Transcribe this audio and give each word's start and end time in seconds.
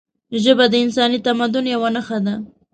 ژبه 0.43 0.65
د 0.69 0.73
انساني 0.83 1.19
تمدن 1.27 1.65
یوه 1.73 1.89
نښه 1.95 2.17
ده 2.25 2.35